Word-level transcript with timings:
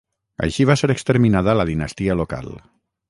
Així 0.45 0.65
va 0.69 0.75
ser 0.81 0.89
exterminada 0.93 1.55
la 1.59 1.67
dinastia 1.71 2.17
local. 2.23 2.51